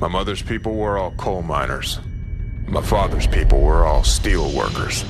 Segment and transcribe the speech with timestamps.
[0.00, 2.00] My mother's people were all coal miners.
[2.66, 5.04] My father's people were all steel workers.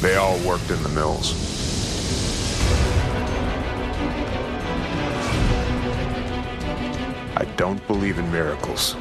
[0.00, 1.32] They all worked in the mills.
[7.36, 8.96] I don't believe in miracles.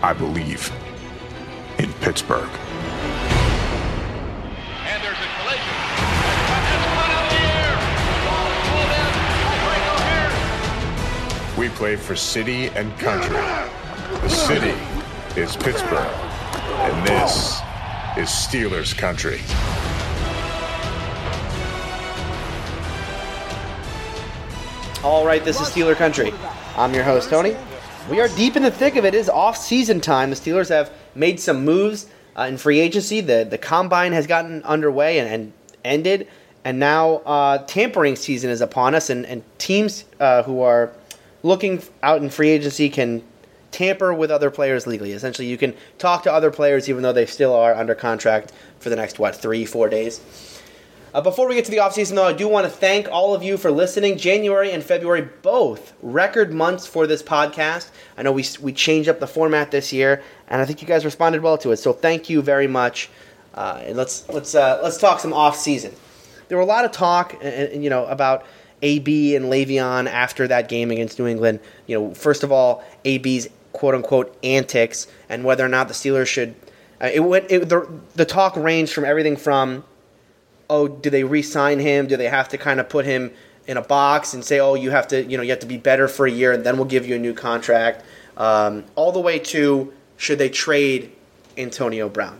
[0.00, 0.72] I believe
[1.80, 2.48] in Pittsburgh.
[4.86, 5.74] And there's a collision.
[6.62, 7.74] That's one out of the air.
[8.14, 9.10] The ball is pulled in.
[9.66, 10.06] Right over
[11.50, 11.58] here.
[11.58, 13.34] We play for city and country.
[14.22, 14.74] The city
[15.40, 17.60] is Pittsburgh, and this
[18.16, 19.40] is Steelers country.
[25.04, 26.34] All right, this is Steeler Country.
[26.76, 27.56] I'm your host, Tony.
[28.10, 29.14] We are deep in the thick of it.
[29.14, 30.30] It is off-season time.
[30.30, 33.20] The Steelers have made some moves uh, in free agency.
[33.20, 35.52] The the combine has gotten underway and, and
[35.84, 36.26] ended,
[36.64, 39.10] and now uh, tampering season is upon us.
[39.10, 40.90] And, and teams uh, who are
[41.44, 43.22] looking out in free agency can
[43.78, 45.12] tamper with other players legally.
[45.12, 48.90] Essentially, you can talk to other players even though they still are under contract for
[48.90, 50.20] the next what three, four days.
[51.14, 53.42] Uh, before we get to the offseason, though, I do want to thank all of
[53.44, 54.18] you for listening.
[54.18, 57.90] January and February, both record months for this podcast.
[58.16, 61.04] I know we, we changed up the format this year, and I think you guys
[61.04, 61.76] responded well to it.
[61.76, 63.08] So thank you very much.
[63.54, 65.94] Uh, and let's let's uh, let's talk some offseason.
[66.48, 68.44] There were a lot of talk, and, you know, about
[68.82, 71.60] AB and Le'Veon after that game against New England.
[71.86, 73.48] You know, first of all, AB's
[73.78, 76.54] quote unquote antics, and whether or not the Steelers should.
[77.00, 77.50] Uh, it went.
[77.50, 79.84] It, the, the talk ranged from everything from
[80.70, 82.06] oh, do they re-sign him?
[82.06, 83.32] Do they have to kind of put him
[83.66, 85.78] in a box and say, oh, you have to, you know, you have to be
[85.78, 88.04] better for a year, and then we'll give you a new contract?
[88.36, 91.12] Um, all the way to should they trade
[91.56, 92.38] Antonio Brown?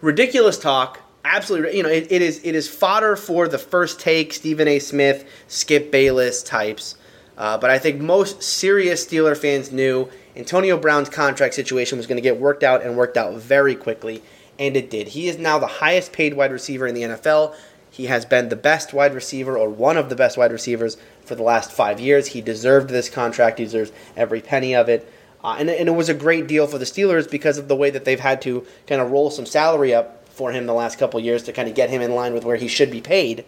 [0.00, 1.00] Ridiculous talk.
[1.24, 4.80] Absolutely, you know, it, it is it is fodder for the first take Stephen A.
[4.80, 6.96] Smith, Skip Bayless types.
[7.36, 12.16] Uh, but I think most serious Steeler fans knew Antonio Brown's contract situation was going
[12.16, 14.22] to get worked out and worked out very quickly
[14.58, 15.08] and it did.
[15.08, 17.54] He is now the highest paid wide receiver in the NFL.
[17.90, 21.34] He has been the best wide receiver or one of the best wide receivers for
[21.34, 22.28] the last five years.
[22.28, 25.10] He deserved this contract, he deserves every penny of it.
[25.42, 27.90] Uh, and, and it was a great deal for the Steelers because of the way
[27.90, 31.18] that they've had to kind of roll some salary up for him the last couple
[31.18, 33.44] years to kind of get him in line with where he should be paid.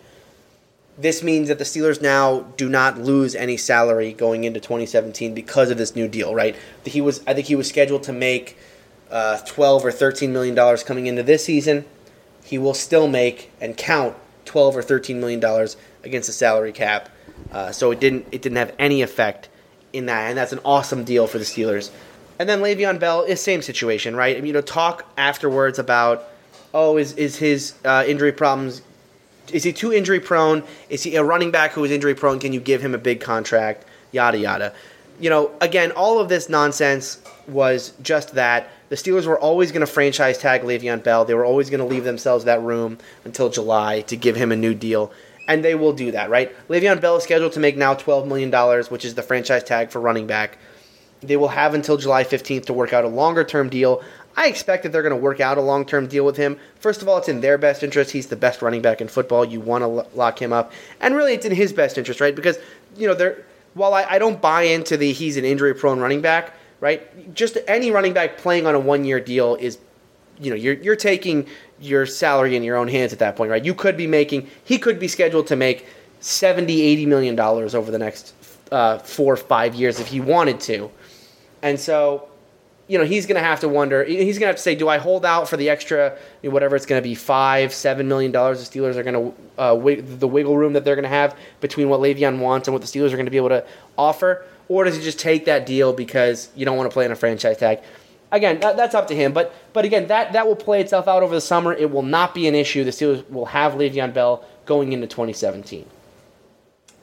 [0.97, 5.71] This means that the Steelers now do not lose any salary going into 2017 because
[5.71, 6.55] of this new deal, right?
[6.85, 8.57] He was, I think, he was scheduled to make
[9.11, 11.85] uh, 12 or 13 million dollars coming into this season,
[12.45, 17.09] he will still make and count 12 or 13 million dollars against the salary cap.
[17.53, 19.49] Uh, so it didn't it didn't have any effect
[19.93, 21.91] in that, and that's an awesome deal for the Steelers.
[22.39, 24.37] And then Le'Veon Bell is same situation, right?
[24.37, 26.25] I mean, you know, talk afterwards about
[26.73, 28.83] oh, is is his uh, injury problems?
[29.53, 30.63] Is he too injury prone?
[30.89, 32.39] Is he a running back who is injury prone?
[32.39, 33.85] Can you give him a big contract?
[34.13, 34.75] Yada yada.
[35.21, 39.81] You know, again, all of this nonsense was just that the Steelers were always going
[39.81, 41.25] to franchise tag Le'Veon Bell.
[41.25, 44.57] They were always going to leave themselves that room until July to give him a
[44.57, 45.13] new deal.
[45.47, 46.55] And they will do that, right?
[46.69, 48.51] Le'Veon Bell is scheduled to make now $12 million,
[48.85, 50.59] which is the franchise tag for running back.
[51.21, 54.03] They will have until July 15th to work out a longer term deal.
[54.37, 56.59] I expect that they're going to work out a long term deal with him.
[56.81, 58.11] First of all, it's in their best interest.
[58.11, 59.45] He's the best running back in football.
[59.45, 60.73] You want to lock him up.
[61.01, 62.35] And really, it's in his best interest, right?
[62.35, 62.59] Because,
[62.97, 63.45] you know, they're,
[63.75, 67.35] while I, I don't buy into the he's an injury prone running back, right?
[67.35, 69.79] Just any running back playing on a one year deal is,
[70.41, 71.47] you know, you're, you're taking
[71.81, 73.65] your salary in your own hands at that point, right?
[73.65, 75.87] You could be making, he could be scheduled to make
[76.21, 78.35] 70, 80 million dollars over the next
[78.73, 80.91] uh, four or five years if he wanted to.
[81.63, 82.29] And so,
[82.87, 84.89] you know, he's going to have to wonder, he's going to have to say, do
[84.89, 88.09] I hold out for the extra, you know, whatever it's going to be, five, seven
[88.09, 91.05] million dollars the Steelers are going to, uh, wig- the wiggle room that they're going
[91.05, 93.49] to have between what Le'Veon wants and what the Steelers are going to be able
[93.49, 93.65] to
[93.97, 94.45] offer?
[94.69, 97.17] or does he just take that deal because you don't want to play in a
[97.17, 97.81] franchise tag?
[98.33, 99.33] Again, that, that's up to him.
[99.33, 101.73] But but again, that, that will play itself out over the summer.
[101.73, 102.85] It will not be an issue.
[102.85, 105.87] The Steelers will have Le'Veon Bell going into 2017.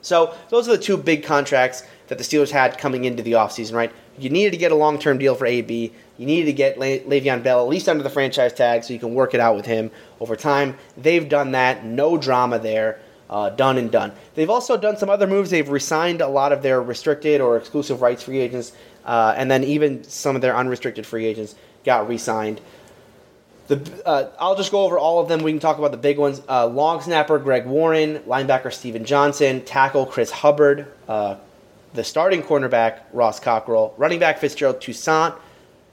[0.01, 3.73] So those are the two big contracts that the Steelers had coming into the offseason,
[3.73, 3.89] right?
[4.19, 5.93] You needed to get a long term deal for AB.
[6.17, 8.99] You needed to get Le- Le'Veon Bell at least under the franchise tag so you
[8.99, 10.77] can work it out with him over time.
[10.97, 11.85] They've done that.
[11.85, 12.99] No drama there
[13.29, 14.11] uh, done and done.
[14.35, 15.51] They've also done some other moves.
[15.51, 18.73] They've resigned a lot of their restricted or exclusive rights free agents,
[19.05, 21.55] uh, and then even some of their unrestricted free agents
[21.85, 22.59] got re-signed.
[23.69, 25.43] The, uh, I'll just go over all of them.
[25.43, 26.41] We can talk about the big ones.
[26.49, 31.37] Uh, long snapper Greg Warren, linebacker Steven Johnson, tackle Chris Hubbard, uh,
[31.93, 35.35] the starting cornerback Ross Cockrell, running back Fitzgerald Toussaint,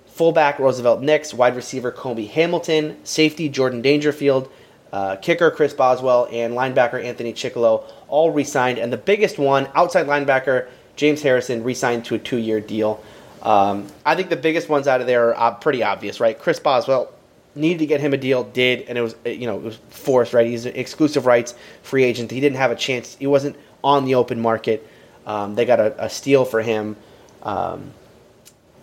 [0.06, 4.50] fullback Roosevelt Nix, wide receiver Cobi Hamilton, safety Jordan Dangerfield,
[4.92, 10.06] uh, kicker Chris Boswell and linebacker Anthony Chickillo all re-signed, and the biggest one, outside
[10.06, 13.02] linebacker James Harrison re-signed to a two-year deal.
[13.42, 16.38] Um, I think the biggest ones out of there are uh, pretty obvious, right?
[16.38, 17.12] Chris Boswell
[17.54, 20.32] needed to get him a deal, did, and it was you know it was forced,
[20.32, 20.46] right?
[20.46, 22.30] He's an exclusive rights free agent.
[22.30, 23.16] He didn't have a chance.
[23.16, 24.86] He wasn't on the open market.
[25.28, 26.96] Um, they got a, a, steal for him.
[27.42, 27.92] Um,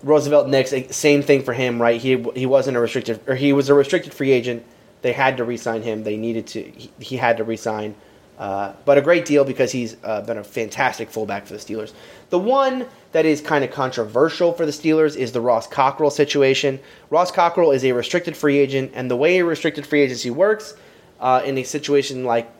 [0.04, 2.00] Roosevelt Nix, same thing for him, right?
[2.00, 4.64] He he wasn't a restricted or he was a restricted free agent.
[5.02, 6.04] They had to re-sign him.
[6.04, 6.62] They needed to.
[6.62, 7.96] He, he had to re-sign.
[8.38, 11.94] Uh, but a great deal because he's uh, been a fantastic fullback for the Steelers.
[12.30, 16.80] The one that is kind of controversial for the Steelers is the Ross Cockrell situation.
[17.10, 20.76] Ross Cockrell is a restricted free agent, and the way a restricted free agency works
[21.22, 22.52] uh, in a situation like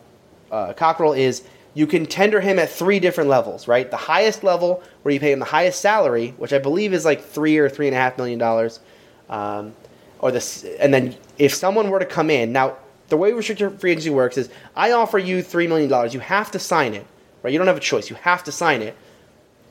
[0.50, 1.42] uh, Cockrell is
[1.76, 3.90] you can tender him at three different levels, right?
[3.90, 7.22] The highest level, where you pay him the highest salary, which I believe is like
[7.22, 8.80] three or three and a half million dollars,
[9.28, 9.74] um,
[10.20, 12.78] or the, and then if someone were to come in now
[13.08, 16.10] the way restricted free agency works is I offer you $3 million.
[16.10, 17.06] You have to sign it,
[17.42, 17.52] right?
[17.52, 18.08] You don't have a choice.
[18.08, 18.96] You have to sign it.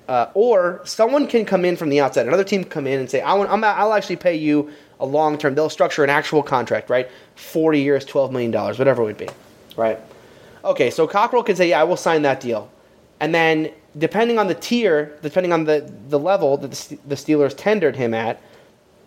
[0.08, 2.28] Uh, or someone can come in from the outside.
[2.28, 5.40] Another team come in and say, I want, I'm, I'll actually pay you a long
[5.40, 5.56] term.
[5.56, 7.10] They'll structure an actual contract, right?
[7.36, 9.28] 40 years, $12 million, whatever it would be,
[9.76, 10.00] right?
[10.66, 12.70] Okay, so Cockrell can say, yeah, I will sign that deal.
[13.20, 17.56] And then, depending on the tier, depending on the, the level that the, the Steelers
[17.56, 18.42] tendered him at,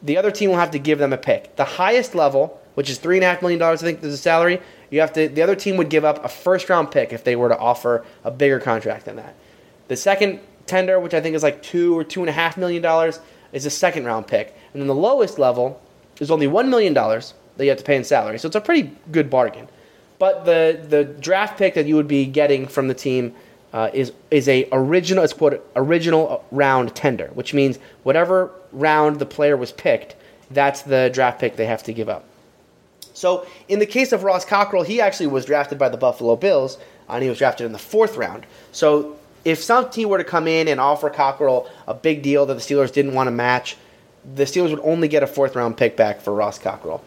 [0.03, 1.57] the other team will have to give them a pick.
[1.57, 3.83] The highest level which is three and a half million dollars.
[3.83, 4.61] I think is the salary.
[4.91, 5.29] You have to.
[5.29, 8.05] The other team would give up a first round pick if they were to offer
[8.23, 9.35] a bigger contract than that.
[9.89, 12.81] The second tender, which I think is like two or two and a half million
[12.81, 13.19] dollars,
[13.53, 15.83] is a second round pick, and then the lowest level
[16.21, 18.39] is only one million dollars that you have to pay in salary.
[18.39, 19.69] So it's a pretty good bargain.
[20.19, 23.35] But the the draft pick that you would be getting from the team
[23.73, 25.25] uh, is is a original.
[25.25, 30.17] It's quote original round tender, which means whatever round the player was picked,
[30.51, 32.25] that's the draft pick they have to give up.
[33.15, 36.79] So in the case of Ross Cockrell, he actually was drafted by the Buffalo Bills,
[37.09, 38.47] and he was drafted in the fourth round.
[38.73, 42.55] So if some team were to come in and offer Cockrell a big deal that
[42.55, 43.77] the Steelers didn't want to match,
[44.35, 47.03] the Steelers would only get a fourth round pick back for Ross Cockrell.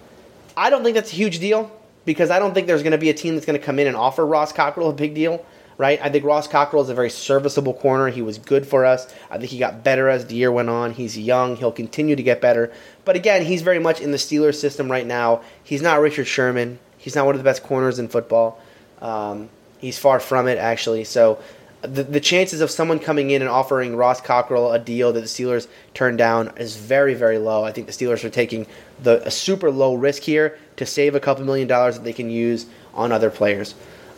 [0.58, 1.72] I don't think that's a huge deal
[2.06, 3.88] because I don't think there's going to be a team that's going to come in
[3.88, 5.45] and offer Ross Cockrell a big deal
[5.81, 6.00] right?
[6.00, 8.09] I think Ross Cockrell is a very serviceable corner.
[8.09, 9.12] He was good for us.
[9.31, 10.92] I think he got better as the year went on.
[10.94, 11.56] He's young.
[11.56, 12.71] He'll continue to get better.
[13.03, 15.42] But again, he's very much in the Steelers system right now.
[15.63, 16.77] He's not Richard Sherman.
[17.00, 18.62] He's not one of the best corners in football.
[19.01, 19.50] Um,
[19.80, 21.03] he's far from it, actually.
[21.03, 21.42] So
[21.81, 25.25] the, the chances of someone coming in and offering Ross Cockrell a deal that the
[25.25, 27.63] Steelers turned down is very, very low.
[27.63, 28.68] I think the Steelers are taking
[29.01, 32.30] the a super low risk here to save a couple million dollars that they can
[32.30, 33.74] use on other players.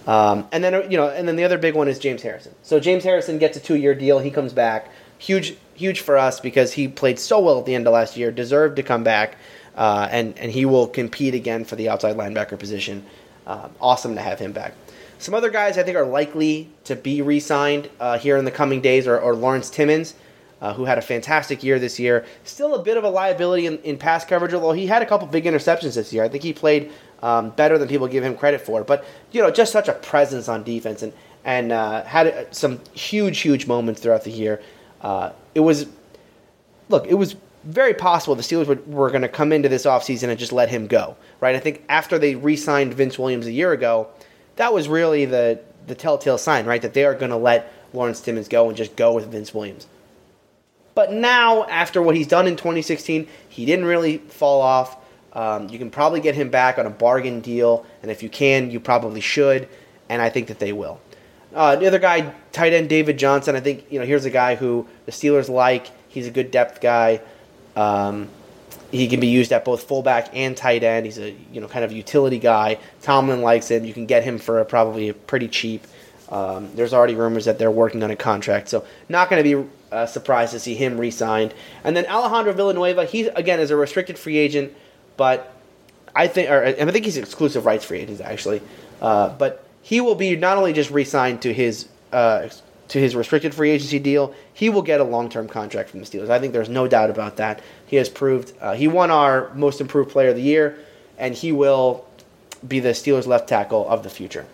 [0.05, 2.53] Um, and then you know, and then the other big one is James Harrison.
[2.63, 4.19] So James Harrison gets a two-year deal.
[4.19, 7.87] He comes back, huge, huge for us because he played so well at the end
[7.87, 8.29] of last year.
[8.29, 9.37] Deserved to come back,
[9.75, 13.05] uh, and and he will compete again for the outside linebacker position.
[13.47, 14.73] Uh, awesome to have him back.
[15.23, 18.81] Some other guys I think are likely to be re-signed uh, here in the coming
[18.81, 20.15] days are, are Lawrence Timmons.
[20.61, 22.25] Uh, who had a fantastic year this year.
[22.45, 25.27] Still a bit of a liability in, in, pass coverage, although he had a couple
[25.27, 26.23] big interceptions this year.
[26.23, 26.89] I think he played
[27.21, 28.81] um, better than people give him credit for.
[28.81, 29.03] But
[29.33, 31.11] you know, just such a presence on defense and
[31.43, 34.61] and uh, had some huge, huge moments throughout the year.
[35.01, 35.87] Uh, it was
[36.87, 37.35] look, it was
[37.65, 40.69] very possible the Steelers were, were going to come into this offseason and just let
[40.69, 41.55] him go, right?
[41.55, 44.07] I think after they re-signed Vince Williams a year ago,
[44.55, 48.21] that was really the the telltale sign, right, that they are going to let Lawrence
[48.21, 49.87] Timmons go and just go with Vince Williams.
[50.95, 54.97] But now, after what he's done in 2016, he didn't really fall off.
[55.33, 58.69] Um, you can probably get him back on a bargain deal, and if you can,
[58.69, 59.67] you probably should,
[60.07, 61.01] and I think that they will.
[61.53, 64.55] Uh, the other guy, tight end David Johnson, I think you know here's a guy
[64.55, 65.87] who the Steelers like.
[66.07, 67.21] He's a good depth guy.
[67.75, 68.29] Um,
[68.93, 71.05] he can be used at both fullback and tight end.
[71.05, 72.77] He's a you know kind of utility guy.
[73.01, 73.85] Tomlin likes him.
[73.85, 75.85] You can get him for probably pretty cheap.
[76.29, 79.69] Um, there's already rumors that they're working on a contract, so not going to be
[79.91, 81.53] uh, surprised to see him re-signed.
[81.83, 84.73] And then Alejandro Villanueva, he again is a restricted free agent
[85.17, 85.53] but
[86.15, 88.61] I think, or I think he's exclusive rights free agent actually.
[89.01, 92.49] Uh, but he will be not only just re-signed to his uh,
[92.89, 96.29] to his restricted free agency deal, he will get a long-term contract from the Steelers.
[96.29, 97.61] I think there's no doubt about that.
[97.93, 100.79] He has proved uh, he won our most improved player of the year,
[101.19, 102.07] and he will
[102.67, 104.47] be the Steelers left tackle of the future.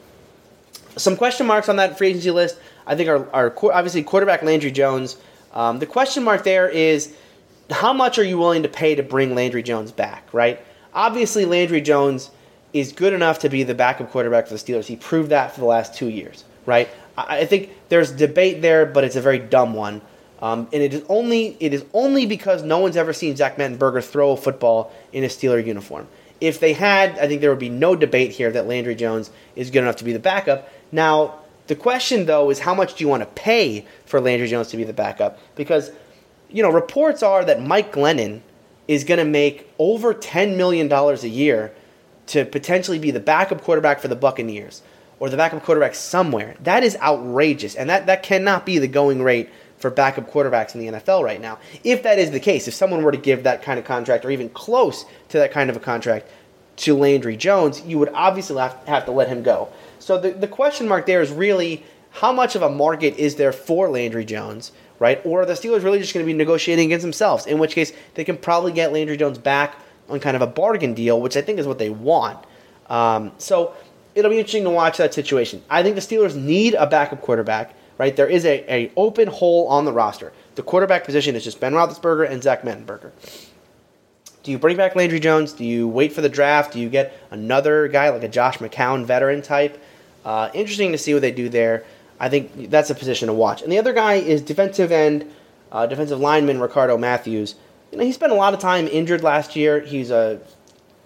[0.97, 2.57] Some question marks on that free agency list.
[2.85, 5.15] I think are, are obviously quarterback Landry Jones.
[5.53, 7.15] Um, the question mark there is
[7.69, 10.59] how much are you willing to pay to bring Landry Jones back, right?
[10.93, 12.31] Obviously, Landry Jones
[12.73, 14.87] is good enough to be the backup quarterback for the Steelers.
[14.87, 16.89] He proved that for the last two years, right?
[17.17, 20.01] I think there's debate there, but it's a very dumb one.
[20.41, 24.03] Um, and it is only it is only because no one's ever seen Zach Mettenberger
[24.03, 26.07] throw a football in a Steeler uniform.
[26.39, 29.69] If they had, I think there would be no debate here that Landry Jones is
[29.69, 30.69] good enough to be the backup.
[30.91, 34.69] Now, The question, though, is how much do you want to pay for Landry Jones
[34.69, 35.37] to be the backup?
[35.53, 35.91] Because,
[36.49, 38.41] you know, reports are that Mike Glennon
[38.87, 41.71] is going to make over $10 million a year
[42.25, 44.81] to potentially be the backup quarterback for the Buccaneers
[45.19, 46.55] or the backup quarterback somewhere.
[46.61, 47.75] That is outrageous.
[47.75, 51.41] And that, that cannot be the going rate for backup quarterbacks in the NFL right
[51.41, 51.57] now.
[51.83, 54.31] If that is the case, if someone were to give that kind of contract or
[54.31, 56.29] even close to that kind of a contract
[56.77, 59.69] to Landry Jones, you would obviously have, to let him go.
[59.99, 63.51] So the, the question mark there is really how much of a market is there
[63.51, 65.21] for Landry Jones, right?
[65.25, 67.45] Or are the Steelers really just going to be negotiating against themselves?
[67.45, 69.75] In which case, they can probably get Landry Jones back
[70.09, 72.43] on kind of a bargain deal, which I think is what they want.
[72.89, 73.73] Um, so
[74.15, 75.61] it'll be interesting to watch that situation.
[75.69, 78.15] I think the Steelers need a backup quarterback, right?
[78.15, 80.33] There is a, a open hole on the roster.
[80.55, 83.11] The quarterback position is just Ben Roethlisberger and Zach Mettenberger.
[84.41, 85.53] Do you bring back Landry Jones?
[85.53, 86.73] Do you wait for the draft?
[86.73, 89.79] Do you get another guy like a Josh McCown veteran type?
[90.25, 91.83] Uh, interesting to see what they do there.
[92.19, 93.61] I think that's a position to watch.
[93.61, 95.29] And the other guy is defensive end,
[95.71, 97.55] uh, defensive lineman Ricardo Matthews.
[97.91, 99.81] You know, he spent a lot of time injured last year.
[99.81, 100.39] He's a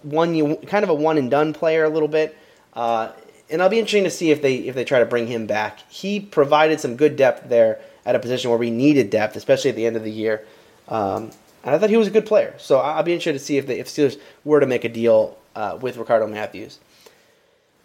[0.04, 2.38] one kind of a one and done player a little bit.
[2.74, 3.12] Uh,
[3.50, 5.80] and I'll be interesting to see if they if they try to bring him back.
[5.90, 9.76] He provided some good depth there at a position where we needed depth, especially at
[9.76, 10.44] the end of the year.
[10.88, 11.32] Um,
[11.64, 12.54] and I thought he was a good player.
[12.58, 15.38] So I'll be interested to see if the if Steelers were to make a deal
[15.56, 16.80] uh, with Ricardo Matthews.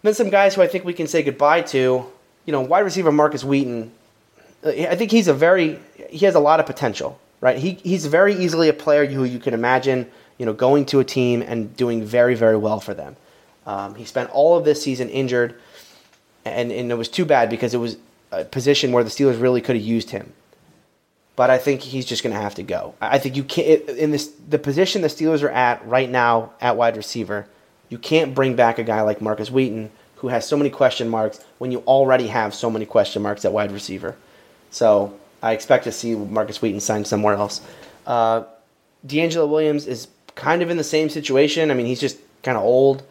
[0.01, 2.05] Then some guys who I think we can say goodbye to.
[2.45, 3.91] You know, wide receiver Markus Wheaton.
[4.65, 7.57] I think he's a very he has a lot of potential, right?
[7.57, 11.03] He he's very easily a player who you can imagine, you know, going to a
[11.03, 13.15] team and doing very very well for them.
[13.69, 15.59] Um, he spent all of this season injured,
[16.45, 17.97] and and it was too bad because it was
[18.31, 20.33] a position where the Steelers really could have used him
[21.39, 22.95] but I think he's just going to have to go.
[22.99, 26.75] I think you can't in this the position the Steelers are at right now at
[26.75, 27.47] wide receiver.
[27.87, 31.39] You can't bring back a guy like Markus Wheaton who has so many question marks
[31.57, 34.17] when you already have so many question marks at wide receiver.
[34.69, 37.61] So I expect to see Markus Wheaton signed somewhere else.
[38.05, 38.43] Uh,
[39.07, 41.71] DeAngelo Williams is kind of in the same situation.
[41.71, 43.01] I mean, he's just kind of old.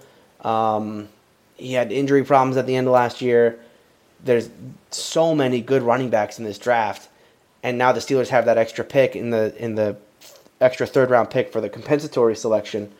[0.42, 1.08] Um,
[1.56, 3.58] he had injury problems at the end of last year.
[4.24, 4.48] There's
[4.90, 7.08] so many good running backs in this draft
[7.62, 9.96] and now the Steelers have that extra pick in the in the
[10.60, 12.90] extra third round pick for the compensatory selection.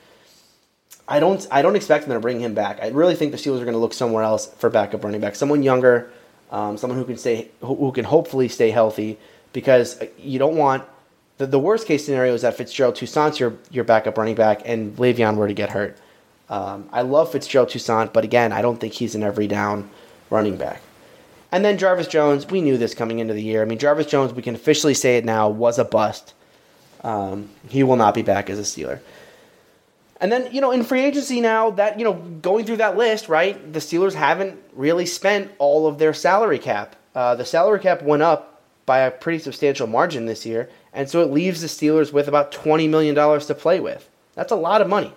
[1.07, 2.81] I don't I don't expect them to bring him back.
[2.83, 5.37] I really think the Steelers are going to look somewhere else for backup running back,
[5.37, 6.11] someone younger,
[6.51, 9.19] um, someone who can stay who, who, can hopefully stay healthy
[9.53, 10.85] because you don't want
[11.39, 14.97] the, the worst case scenario is that Fitzgerald Toussaint's your your backup running back and
[14.97, 15.97] Le'Veon were to get hurt.
[16.51, 19.91] Um, I love Fitzgerald Toussaint, but again, I don't think he's an every down
[20.31, 20.83] running back.
[21.51, 23.63] And then Jarvis Jones, we knew this coming into the year.
[23.63, 26.35] I mean, Jarvis Jones, we can officially say it now, was a bust.
[27.03, 29.01] Um, he will not be back as a Steeler.
[30.21, 33.29] And then, you know, in free agency now, that, you know, going through that list,
[33.29, 36.97] right, the Steelers haven't really spent all of their salary cap.
[37.15, 41.23] Uh, the salary cap went up by a pretty substantial margin this year, and so
[41.23, 44.09] it leaves the Steelers with about $20 million to play with.
[44.35, 45.13] That's a lot of money.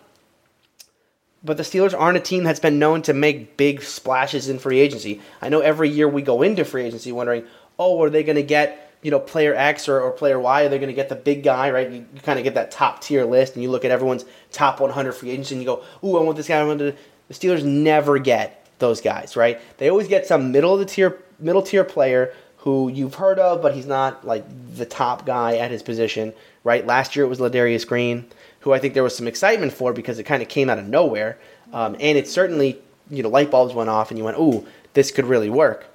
[1.43, 4.79] But the Steelers aren't a team that's been known to make big splashes in free
[4.79, 5.21] agency.
[5.41, 7.45] I know every year we go into free agency wondering,
[7.79, 10.63] oh, are they going to get you know player X or, or player Y?
[10.63, 11.71] Are they going to get the big guy?
[11.71, 11.89] Right?
[11.89, 14.79] You, you kind of get that top tier list, and you look at everyone's top
[14.79, 16.59] 100 free agents, and you go, ooh, I want this guy.
[16.59, 16.95] I want to.
[17.27, 19.59] The Steelers never get those guys, right?
[19.77, 23.61] They always get some middle of the tier middle tier player who you've heard of,
[23.61, 24.43] but he's not like
[24.75, 26.33] the top guy at his position,
[26.63, 26.85] right?
[26.85, 28.27] Last year it was Ladarius Green
[28.61, 30.87] who I think there was some excitement for because it kind of came out of
[30.87, 31.37] nowhere.
[31.73, 35.11] Um, and it certainly, you know, light bulbs went off and you went, ooh, this
[35.11, 35.85] could really work.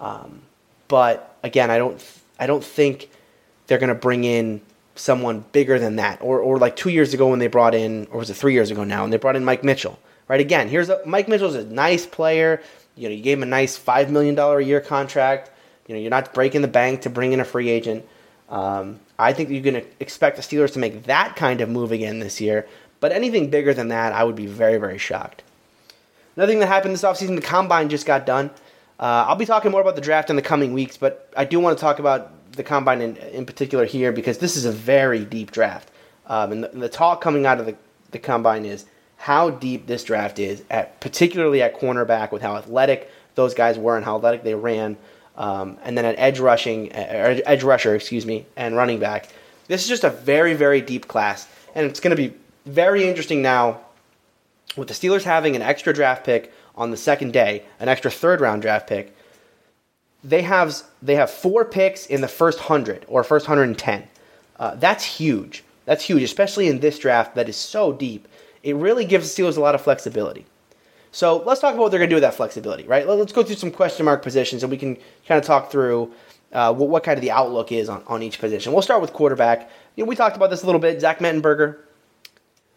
[0.00, 0.42] Um,
[0.88, 2.02] but again, I don't,
[2.38, 3.10] I don't think
[3.66, 4.60] they're going to bring in
[4.94, 6.18] someone bigger than that.
[6.20, 8.70] Or, or like two years ago when they brought in, or was it three years
[8.70, 9.98] ago now, and they brought in Mike Mitchell.
[10.28, 12.62] Right again, here's a, Mike Mitchell's a nice player.
[12.96, 15.50] You know, you gave him a nice five million dollar a year contract.
[15.86, 18.06] You know, you're not breaking the bank to bring in a free agent.
[18.52, 21.90] Um, I think you're going to expect the Steelers to make that kind of move
[21.90, 22.68] again this year.
[23.00, 25.42] But anything bigger than that, I would be very, very shocked.
[26.36, 28.50] Another thing that happened this offseason, the combine just got done.
[29.00, 31.58] Uh, I'll be talking more about the draft in the coming weeks, but I do
[31.58, 35.24] want to talk about the combine in, in particular here because this is a very
[35.24, 35.90] deep draft.
[36.26, 37.74] Um, and, the, the, talk coming out of the,
[38.12, 38.84] the combine is
[39.16, 43.96] how deep this draft is, at particularly at cornerback, with how athletic those guys were
[43.96, 44.96] and how athletic they ran.
[45.36, 49.28] Um, and then an edge rushing, uh, edge rusher, excuse me, and running back.
[49.66, 52.34] This is just a very, very deep class, and it's going to be
[52.66, 53.80] very interesting now
[54.76, 58.40] with the Steelers having an extra draft pick on the second day, an extra third
[58.40, 59.16] round draft pick.
[60.24, 64.08] They have they have four picks in the first hundred or first hundred and ten.
[64.58, 65.64] Uh, that's huge.
[65.84, 68.28] That's huge, especially in this draft that is so deep.
[68.62, 70.46] It really gives the Steelers a lot of flexibility.
[71.12, 73.06] So let's talk about what they're going to do with that flexibility, right?
[73.06, 76.10] Let's go through some question mark positions and we can kind of talk through
[76.52, 78.72] uh, what, what, kind of the outlook is on, on each position.
[78.72, 79.70] We'll start with quarterback.
[79.94, 81.00] You know, we talked about this a little bit.
[81.00, 81.78] Zach Mettenberger,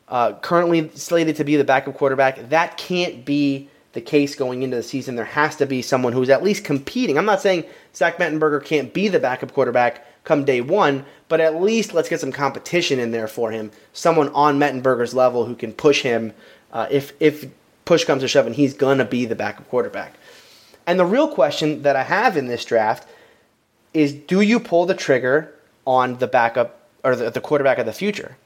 [0.08, 2.50] uh, currently slated to be the backup quarterback.
[2.50, 5.16] That can't be the case going into the season.
[5.16, 7.18] There has to be someone who's at least competing.
[7.18, 7.64] I'm not saying
[7.96, 12.20] Zach Mettenberger can't be the backup quarterback come day one, but at least let's get
[12.20, 13.72] some competition in there for him.
[13.94, 16.34] Someone on Mettenberger's level who can push him
[16.74, 17.46] uh, if if
[17.86, 20.14] push comes to shove and he's gonna be the backup quarterback.
[20.88, 23.08] And the real question that I have in this draft
[23.94, 25.54] is: Do you pull the trigger
[25.86, 28.38] on the backup or the, the quarterback of the future?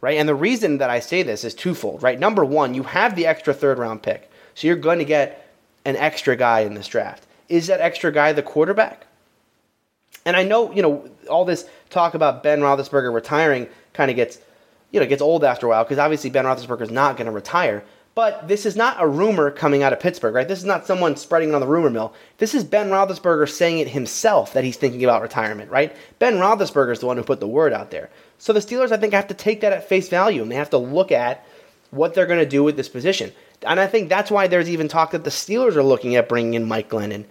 [0.00, 2.04] Right, and the reason that I say this is twofold.
[2.04, 4.30] Right, number one, you have the extra third round pick.
[4.54, 5.48] So you're going to get
[5.84, 7.26] an extra guy in this draft.
[7.48, 9.06] Is that extra guy the quarterback?
[10.24, 14.38] And I know, you know, all this talk about Ben Roethlisberger retiring kind of gets,
[14.90, 17.32] you know, gets old after a while because obviously Ben Roethlisberger is not going to
[17.32, 17.82] retire.
[18.18, 20.48] But this is not a rumor coming out of Pittsburgh, right?
[20.48, 22.12] This is not someone spreading it on the rumor mill.
[22.38, 25.94] This is Ben Roethlisberger saying it himself that he's thinking about retirement, right?
[26.18, 28.10] Ben Roethlisberger is the one who put the word out there.
[28.38, 30.70] So the Steelers, I think, have to take that at face value and they have
[30.70, 31.46] to look at
[31.92, 33.30] what they're going to do with this position.
[33.62, 36.54] And I think that's why there's even talk that the Steelers are looking at bringing
[36.54, 37.24] in Mike Glennon.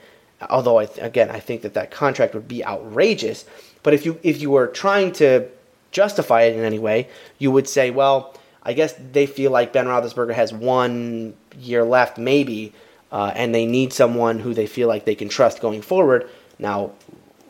[0.50, 3.44] Although, I th- again, I think that that contract would be outrageous.
[3.84, 5.50] But if you if you were trying to
[5.91, 8.37] justify it in any way, you would say, well,
[8.67, 12.74] I guess they feel like Ben Roethlisberger has one year left, maybe,
[13.13, 16.29] uh, and they need someone who they feel like they can trust going forward.
[16.59, 16.91] Now,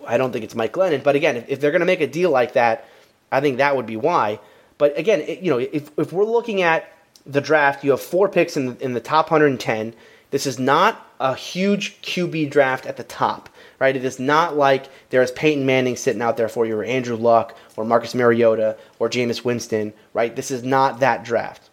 [0.07, 2.07] I don't think it's Mike Glennon, but again, if, if they're going to make a
[2.07, 2.88] deal like that,
[3.31, 4.39] I think that would be why.
[4.77, 6.88] But again, it, you know, if if we're looking at
[7.25, 9.95] the draft, you have four picks in the, in the top 110.
[10.29, 13.96] This is not a huge QB draft at the top, right?
[13.96, 17.55] It is not like there's Peyton Manning sitting out there for you, or Andrew Luck,
[17.75, 20.36] or Marcus Mariota, or Jameis Winston, right?
[20.36, 21.69] This is not that draft.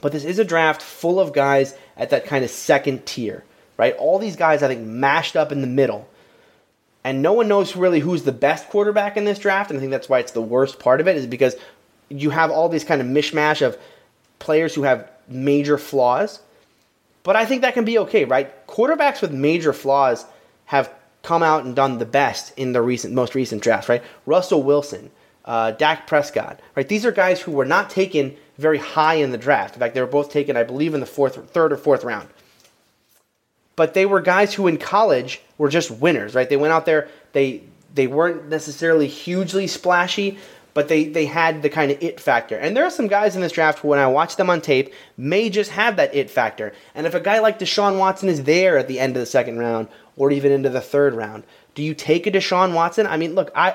[0.00, 3.44] But this is a draft full of guys at that kind of second tier,
[3.76, 3.96] right?
[3.96, 6.08] All these guys, I think, mashed up in the middle.
[7.04, 9.70] And no one knows really who's the best quarterback in this draft.
[9.70, 11.54] And I think that's why it's the worst part of it, is because
[12.08, 13.78] you have all these kind of mishmash of
[14.38, 16.40] players who have major flaws.
[17.22, 18.66] But I think that can be okay, right?
[18.66, 20.26] Quarterbacks with major flaws
[20.66, 20.92] have
[21.24, 24.02] come out and done the best in the recent, most recent drafts, right?
[24.26, 25.10] Russell Wilson,
[25.44, 26.88] uh, Dak Prescott, right?
[26.88, 29.74] These are guys who were not taken very high in the draft.
[29.74, 32.28] In fact, they were both taken, I believe, in the fourth, third or fourth round.
[33.74, 36.48] But they were guys who in college were just winners, right?
[36.48, 40.38] They went out there, they they weren't necessarily hugely splashy,
[40.74, 42.56] but they, they had the kind of it factor.
[42.56, 44.92] And there are some guys in this draft who, when I watch them on tape,
[45.16, 46.72] may just have that it factor.
[46.94, 49.58] And if a guy like Deshaun Watson is there at the end of the second
[49.58, 53.06] round or even into the third round, do you take a Deshaun Watson?
[53.06, 53.70] I mean, look, I,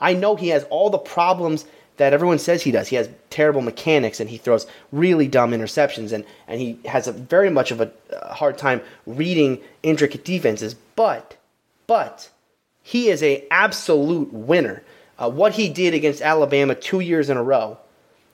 [0.00, 1.64] I, I know he has all the problems
[1.96, 2.88] that everyone says he does.
[2.88, 7.12] He has terrible mechanics and he throws really dumb interceptions and, and he has a
[7.12, 10.74] very much of a, a hard time reading intricate defenses.
[10.96, 11.36] But,
[11.86, 12.30] but,
[12.82, 14.82] he is a absolute winner
[15.18, 17.78] uh, what he did against Alabama two years in a row,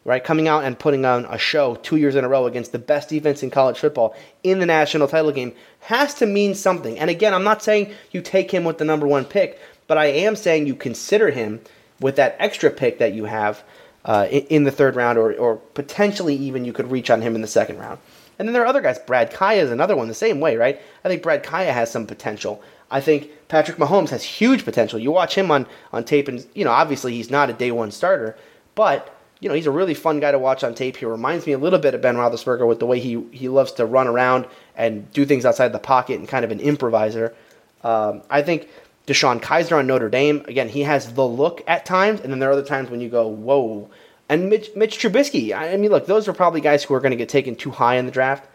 [0.04, 0.22] right?
[0.22, 3.08] Coming out and putting on a show two years in a row against the best
[3.08, 6.98] defense in college football in the national title game has to mean something.
[6.98, 10.06] And again, I'm not saying you take him with the number one pick, but I
[10.06, 11.60] am saying you consider him
[12.00, 13.62] with that extra pick that you have
[14.04, 17.40] uh, in, the third round, or, or potentially even you could reach on him in
[17.40, 17.98] the second round.
[18.38, 18.98] And then there are other guys.
[18.98, 20.80] Brad Kaaya is another one the same way, right?
[21.04, 22.60] I think Brad Kaaya has some potential.
[22.92, 24.98] I think Patrick Mahomes has huge potential.
[24.98, 27.90] You watch him on, on tape, and you know obviously he's not a day one
[27.90, 28.36] starter,
[28.74, 30.98] but you know he's a really fun guy to watch on tape.
[30.98, 33.72] He reminds me a little bit of Ben Roethlisberger with the way he he loves
[33.72, 37.34] to run around and do things outside the pocket and kind of an improviser.
[37.82, 38.68] Um, I think
[39.06, 42.50] DeShone Kizer on Notre Dame again he has the look at times, and then there
[42.50, 43.88] are other times when you go whoa.
[44.28, 47.16] And Mitch, Mitch Trubisky, I mean, look, those are probably guys who are going to
[47.16, 48.48] get taken too high in the draft,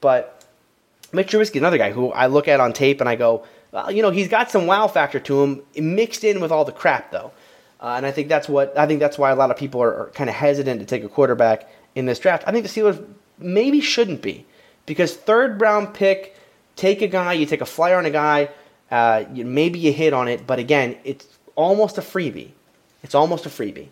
[0.00, 0.44] but
[1.12, 4.02] Mitch Trubisky, another guy who I look at on tape and I go, well, you
[4.02, 7.32] know, he's got some wow factor to him, mixed in with all the crap though.
[7.80, 9.94] Uh, and I think that's what I think that's why a lot of people are,
[9.94, 12.44] are kind of hesitant to take a quarterback in this draft.
[12.46, 13.04] I think the Steelers
[13.38, 14.44] maybe shouldn't be
[14.86, 16.36] because third round pick,
[16.76, 18.50] take a guy, you take a flyer on a guy,
[18.90, 22.50] uh, you, maybe you hit on it, but again, it's almost a freebie.
[23.02, 23.88] It's almost a freebie.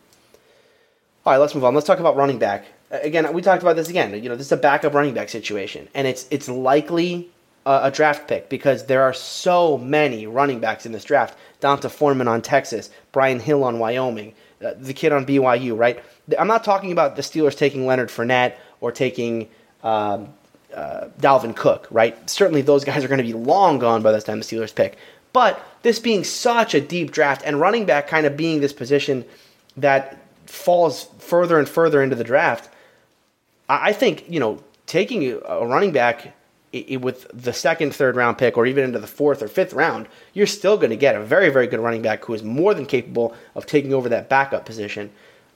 [1.25, 1.75] All right, let's move on.
[1.75, 2.67] Let's talk about running back.
[2.91, 4.14] Again, we talked about this again.
[4.23, 7.29] You know, this is a backup running back situation, and it's it's likely
[7.69, 11.37] a, draft pick because there are so many running backs in this draft.
[11.61, 16.03] D'Onta Foreman on Texas, Brian Hill on Wyoming, uh, the kid on BYU, right?
[16.39, 19.49] I'm not talking about the Steelers taking Leonard Fournette or taking
[19.83, 20.29] um,
[20.75, 22.29] uh, Dalvin Cook, right?
[22.29, 24.97] Certainly those guys are going to be long gone by the time the Steelers pick.
[25.33, 29.25] But this being such a deep draft and running back kind of being this position
[29.77, 32.71] that falls further and further into the draft,
[33.69, 36.35] I think, you know, taking a running back
[36.79, 39.73] i- i- with the second, third round pick, or even into the fourth or fifth
[39.73, 42.75] round, you're still going to get a very, very good running back who is more
[42.75, 45.11] than capable of taking over that backup position.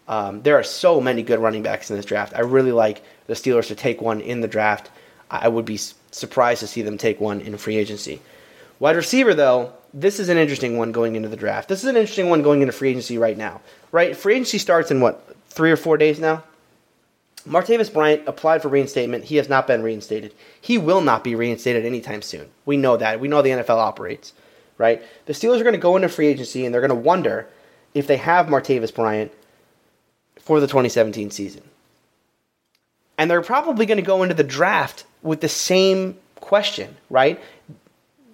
[0.09, 2.33] Um, there are so many good running backs in this draft.
[2.35, 4.91] I really like the Steelers to take one in the draft.
[5.31, 5.79] I would be
[6.11, 8.21] surprised to see them take one in free agency.
[8.81, 11.69] Wide receiver, though, this is an interesting one going into the draft.
[11.69, 13.61] This is an interesting one going into free agency right now.
[13.93, 14.17] Right?
[14.17, 16.43] Free agency starts in what, three or four days now?
[17.47, 19.25] Martavis Bryant applied for reinstatement.
[19.25, 20.35] He has not been reinstated.
[20.61, 22.49] He will not be reinstated anytime soon.
[22.67, 23.21] We know that.
[23.21, 24.33] We know the NFL operates,
[24.79, 25.03] right?
[25.27, 27.49] The Steelers are going to go into free agency and they're going to wonder
[27.95, 29.33] if they have Martavis Bryant
[30.39, 31.63] for the 2017 season.
[33.19, 37.41] And they're probably going to go into the draft with the same question, right?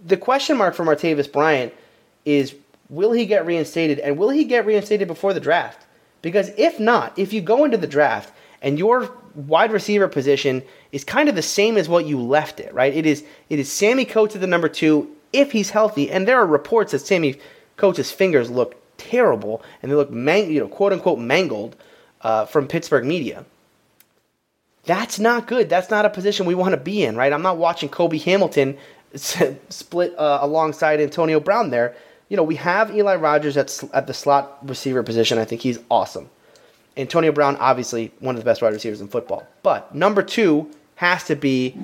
[0.04, 1.74] The question mark for Martavis Bryant
[2.24, 2.54] is
[2.88, 5.86] will he get reinstated and will he get reinstated before the draft?
[6.22, 11.04] Because if not, if you go into the draft and your wide receiver position is
[11.04, 12.94] kind of the same as what you left it, right?
[12.94, 16.38] It is it is Sammie Coates at the number two if he's healthy, and there
[16.38, 17.38] are reports that Sammie
[17.76, 21.76] Coates' fingers look terrible and they look you know, quote unquote mangled
[22.22, 23.44] uh, from Pittsburgh media.
[24.84, 25.68] That's not good.
[25.68, 27.32] That's not a position we want to be in, right?
[27.32, 28.78] I'm not watching Cobi Hamilton
[29.14, 31.94] split uh, alongside Antonio Brown there.
[32.28, 35.38] You know, we have Eli Rogers at, sl- at the slot receiver position.
[35.38, 36.28] I think he's awesome.
[36.98, 39.46] Antonio Brown, obviously one of the best wide receivers in football.
[39.62, 41.78] But number two has to be,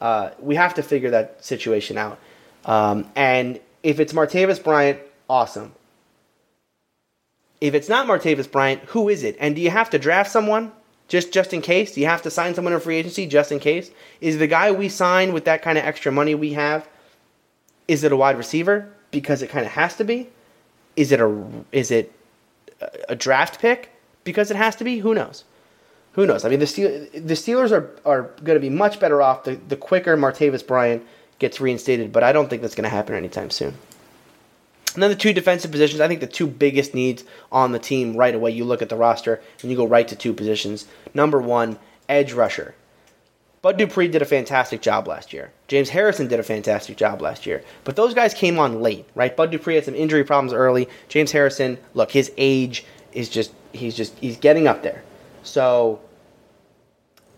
[0.00, 2.18] uh, we have to figure that situation out.
[2.64, 4.98] Um, and if it's Martavis Bryant,
[5.30, 5.72] awesome.
[7.60, 9.36] If it's not Martavis Bryant, who is it?
[9.40, 10.72] And do you have to draft someone
[11.08, 11.94] just just in case?
[11.94, 13.90] Do you have to sign someone in free agency just in case?
[14.20, 16.86] Is the guy we sign with that kind of extra money we have?
[17.86, 20.28] Is it a wide receiver because it kind of has to be?
[20.96, 22.12] Is it a is it
[22.80, 23.90] a- a draft pick
[24.26, 24.98] because it has to be?
[24.98, 25.44] Who knows?
[26.12, 26.44] Who knows?
[26.44, 26.66] I mean, the
[27.14, 31.02] the Steelers are are going to be much better off the the quicker Martavis Bryant
[31.38, 33.74] gets reinstated, but I don't think that's going to happen anytime soon.
[34.94, 38.16] And then the two defensive positions, I think the two biggest needs on the team
[38.16, 38.50] right away.
[38.50, 40.86] You look at the roster and you go right to two positions.
[41.12, 42.74] Number one, edge rusher.
[43.60, 45.50] Bud Dupree did a fantastic job last year.
[45.68, 47.62] James Harrison did a fantastic job last year.
[47.84, 49.36] But those guys came on late, right?
[49.36, 50.88] Bud Dupree had some injury problems early.
[51.08, 55.02] James Harrison, look, his age is just he's just he's getting up there.
[55.42, 56.00] So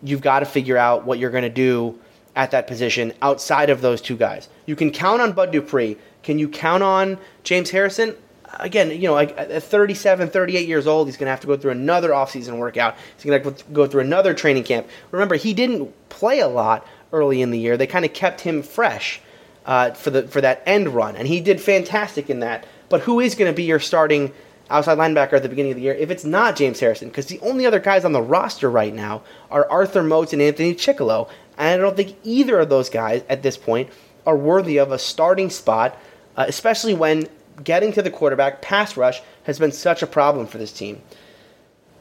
[0.03, 1.99] you've got to figure out what you're going to do
[2.37, 4.49] at that position outside of those two guys.
[4.67, 5.97] You can count on Bud Dupree.
[6.23, 8.15] Can you count on James Harrison?
[8.61, 11.57] Again, you know, like at 37, 38 years old, he's going to have to go
[11.57, 12.97] through another offseason workout.
[13.17, 14.89] He's going to go through another training camp.
[15.11, 17.77] Remember, he didn't play a lot early in the year.
[17.77, 19.21] They kind of kept him fresh
[19.67, 22.67] uh, for the for that end run, and he did fantastic in that.
[22.89, 24.33] But who is going to be your starting
[24.71, 27.09] outside linebacker at the beginning of the year if it's not James Harrison?
[27.09, 30.75] Because the only other guys on the roster right now are Arthur Moats and Anthony
[30.75, 33.91] Chickillo, and I don't think either of those guys at this point
[34.27, 35.97] are worthy of a starting spot,
[36.37, 37.27] uh, especially when
[37.65, 41.01] getting to the quarterback pass rush has been such a problem for this team.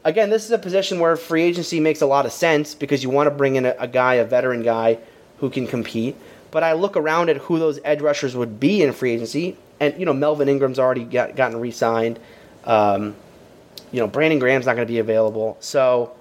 [0.04, 3.10] Again, this is a position where free agency makes a lot of sense because you
[3.10, 4.98] want to bring in a, a guy, a veteran guy
[5.38, 6.16] who can compete.
[6.50, 9.98] But I look around at who those edge rushers would be in free agency, and
[9.98, 12.18] you know Melvin Ingram's already got, gotten re-signed.
[12.68, 13.16] Um,
[13.90, 15.56] you know Brandon Graham's not going to be available.
[15.60, 16.14] So,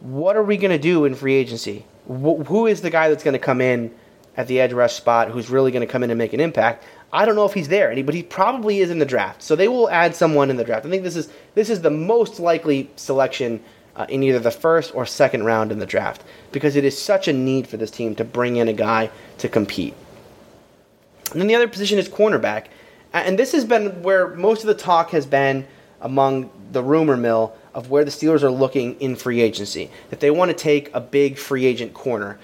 [0.00, 1.86] what are we going to do in free agency?
[2.06, 3.94] Wh- who is the guy that's going to come in
[4.36, 5.30] at the edge rush spot?
[5.30, 6.84] Who's really going to come in and make an impact?
[7.12, 9.42] I don't know if he's there, but he probably is in the draft.
[9.42, 10.84] So they will add someone in the draft.
[10.84, 13.62] I think this is this is the most likely selection
[13.94, 17.28] uh, in either the first or second round in the draft because it is such
[17.28, 19.94] a need for this team to bring in a guy to compete.
[21.32, 22.66] And then the other position is cornerback.
[23.24, 25.66] And this has been where most of the talk has been
[26.00, 30.30] among the rumor mill of where the Steelers are looking in free agency, that they
[30.30, 32.38] want to take a big free agent corner.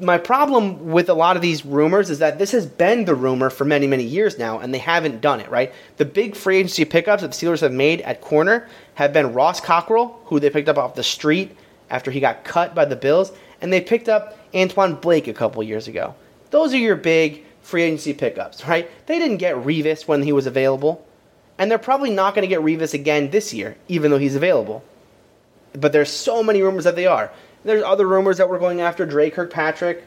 [0.00, 3.50] My problem with a lot of these rumors is that this has been the rumor
[3.50, 5.72] for many, many years now, and they haven't done it, right?
[5.96, 9.60] The big free agency pickups that the Steelers have made at corner have been Ross
[9.60, 11.56] Cockrell, who they picked up off the street
[11.90, 15.62] after he got cut by the Bills, and they picked up Antwon Blake a couple
[15.62, 16.14] years ago.
[16.50, 18.90] Those are your big free agency pickups, right?
[19.06, 21.06] They didn't get Revis when he was available,
[21.58, 24.82] and they're probably not going to get Revis again this year, even though he's available.
[25.72, 27.30] But there's so many rumors that they are.
[27.64, 30.04] There's other rumors that we're going after Dre Kirkpatrick.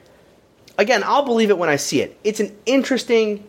[0.77, 2.17] Again, I'll believe it when I see it.
[2.23, 3.47] It's an interesting,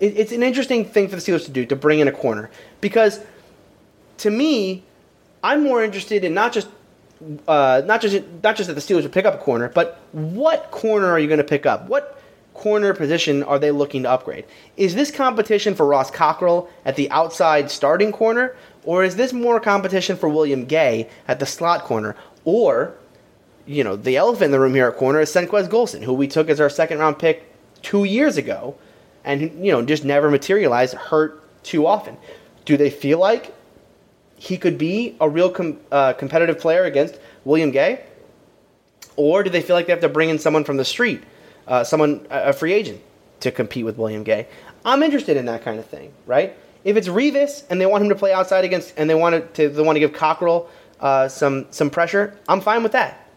[0.00, 3.20] it's an interesting thing for the Steelers to do to bring in a corner because,
[4.18, 4.82] to me,
[5.44, 6.68] I'm more interested in not just
[7.48, 10.70] uh, not just not just that the Steelers would pick up a corner, but what
[10.70, 11.88] corner are you going to pick up?
[11.88, 12.20] What
[12.56, 14.44] corner position are they looking to upgrade?
[14.76, 19.60] Is this competition for Ross Cockrell at the outside starting corner, or is this more
[19.60, 22.16] competition for William Gay at the slot corner?
[22.44, 22.94] Or
[23.66, 26.28] you know, the elephant in the room here at corner is Senquez Golson, who we
[26.28, 28.76] took as our second round pick two years ago,
[29.24, 32.16] and you know just never materialized, hurt too often.
[32.64, 33.54] Do they feel like
[34.36, 38.04] he could be a real com- uh, competitive player against William Gay,
[39.16, 41.22] or do they feel like they have to bring in someone from the street,
[41.66, 43.00] uh, someone a free agent
[43.40, 44.48] to compete with William Gay?
[44.84, 46.56] I'm interested in that kind of thing, right?
[46.84, 49.68] If it's Revis and they want him to play outside against, and they want to,
[49.68, 50.68] they want to give Cockrell
[51.00, 53.28] uh, some some pressure, I'm fine with that.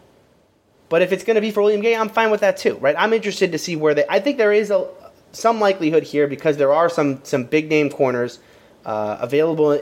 [0.88, 2.96] But if it's going to be for William Gay, I'm fine with that too, right?
[2.98, 4.04] I'm interested to see where they.
[4.08, 4.88] I think there is a
[5.32, 8.40] some likelihood here because there are some some big name corners
[8.84, 9.80] uh, available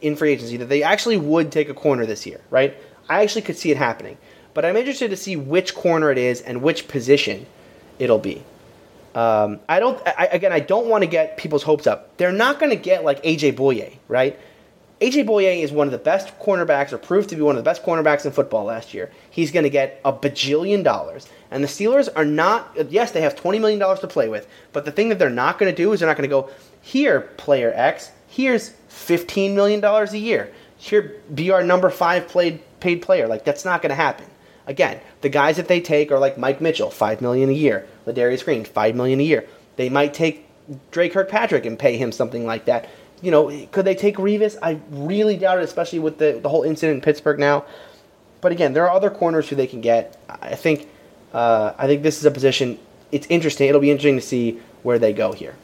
[0.00, 2.76] in free agency that they actually would take a corner this year, right?
[3.08, 4.18] I actually could see it happening,
[4.54, 7.46] but I'm interested to see which corner it is and which position
[8.00, 8.42] it'll be.
[9.14, 10.00] Um, I don't.
[10.06, 12.16] I, again, I don't want to get people's hopes up.
[12.16, 14.38] They're not going to get like AJ Bouye, right?
[15.00, 17.68] AJ Bouye is one of the best cornerbacks, or proved to be one of the
[17.68, 19.10] best cornerbacks in football last year.
[19.30, 21.26] He's going to get a bajillion dollars.
[21.50, 24.92] And the Steelers are not, yes, they have $20 million to play with, but the
[24.92, 26.50] thing that they're not going to do is they're not going to go,
[26.82, 30.52] here, player X, here's $15 million a year.
[30.76, 33.26] Here, be our number five played, paid player.
[33.26, 34.26] Like, that's not going to happen.
[34.70, 37.86] Again, the guys that they take are like Mike Mitchell, 5 million a year.
[38.06, 39.46] Ladarius Green, 5 million a year.
[39.76, 40.46] They might take
[40.90, 42.88] Dre Kirkpatrick and pay him something like that
[43.22, 44.56] you know, could they take Revis?
[44.62, 47.64] I really doubt it, especially with the, the whole incident in Pittsburgh now.
[48.40, 50.18] But again, there are other corners who they can get.
[50.28, 50.88] I think
[51.32, 52.78] uh, I think this is a position.
[53.12, 53.68] It's interesting.
[53.68, 55.54] It'll be interesting to see where they go here.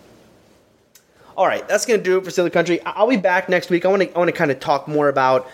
[1.37, 2.81] All right, that's going to do it for Steeler Country.
[2.85, 3.85] I'll be back next week.
[3.85, 5.49] I want to I want to kind of talk more about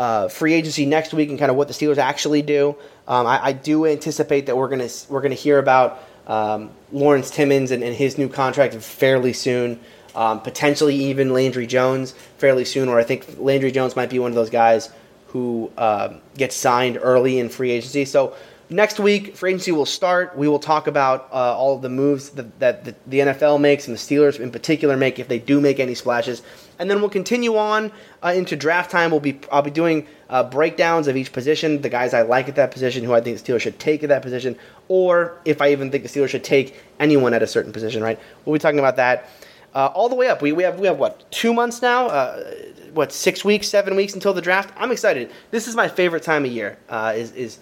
[0.00, 2.74] uh, free agency next week and kind of what the Steelers actually do.
[3.06, 7.70] Um, I, I, do anticipate that we're gonna we're gonna hear about um, Lawrence Timmons
[7.70, 9.78] and, and, his new contract fairly soon
[10.14, 14.30] um, potentially even Landry Jones fairly soon, or I think Landry Jones might be one
[14.30, 14.90] of those guys
[15.28, 18.04] who uh, gets signed early in free agency.
[18.04, 18.34] So
[18.70, 20.36] next week, free agency will start.
[20.36, 23.86] We will talk about uh, all of the moves that, that the, the, NFL makes
[23.86, 26.42] and the Steelers in particular make if they do make any splashes.
[26.78, 29.10] And then we'll continue on uh, into draft time.
[29.10, 32.54] We'll be I'll be doing uh, breakdowns of each position, the guys I like at
[32.56, 34.56] that position, who I think the Steelers should take at that position,
[34.88, 38.02] or if I even think the Steelers should take anyone at a certain position.
[38.02, 38.18] Right?
[38.44, 39.28] We'll be talking about that
[39.74, 40.42] uh, all the way up.
[40.42, 42.06] We, we have we have what two months now?
[42.06, 42.54] Uh,
[42.92, 44.74] what six weeks, seven weeks until the draft?
[44.76, 45.30] I'm excited.
[45.50, 46.78] This is my favorite time of year.
[46.88, 47.58] Uh, is is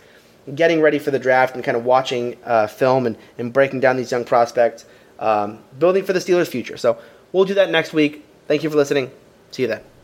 [0.55, 3.97] getting ready for the draft and kind of watching uh, film and, and breaking down
[3.97, 4.85] these young prospects,
[5.19, 6.77] um, building for the Steelers' future.
[6.77, 6.99] So
[7.33, 8.25] we'll do that next week.
[8.47, 9.11] Thank you for listening.
[9.51, 9.98] See you then.